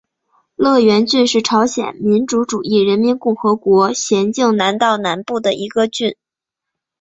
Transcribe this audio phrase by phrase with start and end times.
[0.55, 6.15] 乐园郡是朝鲜民主主义人民共和国咸镜南道南部的一个郡。